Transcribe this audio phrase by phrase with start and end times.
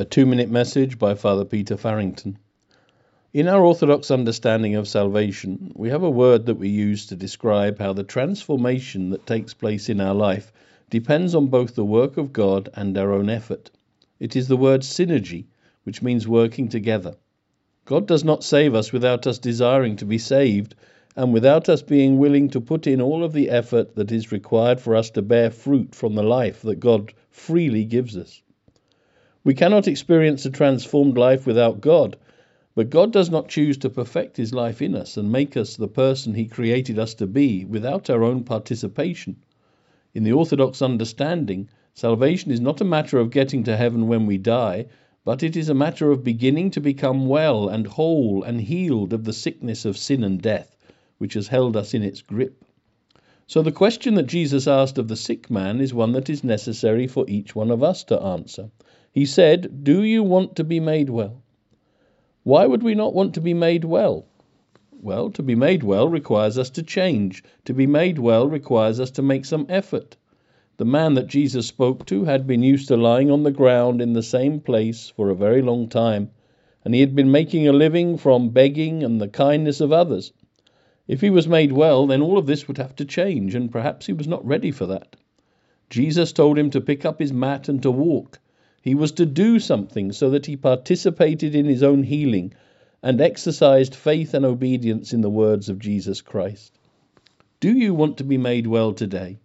[0.00, 2.38] A two minute message by Father Peter Farrington.
[3.32, 7.80] In our Orthodox understanding of salvation, we have a word that we use to describe
[7.80, 10.52] how the transformation that takes place in our life
[10.88, 13.72] depends on both the work of God and our own effort.
[14.20, 15.46] It is the word synergy,
[15.82, 17.16] which means working together.
[17.84, 20.76] God does not save us without us desiring to be saved
[21.16, 24.80] and without us being willing to put in all of the effort that is required
[24.80, 28.42] for us to bear fruit from the life that God freely gives us.
[29.48, 32.18] We cannot experience a transformed life without God,
[32.74, 35.88] but God does not choose to perfect his life in us and make us the
[35.88, 39.36] person he created us to be without our own participation.
[40.12, 44.36] In the Orthodox understanding, salvation is not a matter of getting to heaven when we
[44.36, 44.84] die,
[45.24, 49.24] but it is a matter of beginning to become well and whole and healed of
[49.24, 50.76] the sickness of sin and death,
[51.16, 52.62] which has held us in its grip.
[53.46, 57.06] So the question that Jesus asked of the sick man is one that is necessary
[57.06, 58.70] for each one of us to answer.
[59.18, 61.42] He said, Do you want to be made well?
[62.44, 64.26] Why would we not want to be made well?
[65.02, 67.42] Well, to be made well requires us to change.
[67.64, 70.16] To be made well requires us to make some effort.
[70.76, 74.12] The man that Jesus spoke to had been used to lying on the ground in
[74.12, 76.30] the same place for a very long time,
[76.84, 80.32] and he had been making a living from begging and the kindness of others.
[81.08, 84.06] If he was made well, then all of this would have to change, and perhaps
[84.06, 85.16] he was not ready for that.
[85.90, 88.38] Jesus told him to pick up his mat and to walk.
[88.80, 92.52] He was to do something so that he participated in his own healing
[93.02, 96.78] and exercised faith and obedience in the words of Jesus Christ.
[97.60, 99.40] Do you want to be made well today?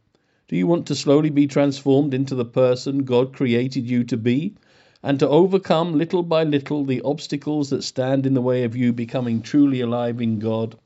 [0.47, 4.53] Do you want to slowly be transformed into the person God created you to be
[5.01, 8.93] and to overcome little by little the obstacles that stand in the way of you
[8.93, 10.77] becoming truly alive in God?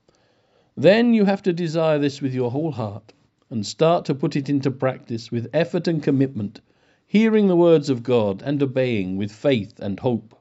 [0.77, 3.11] Then you have to desire this with your whole heart
[3.49, 6.61] and start to put it into practice with effort and commitment
[7.07, 10.35] hearing the words of God and obeying with faith and hope.